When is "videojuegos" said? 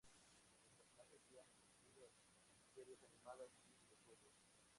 3.83-4.33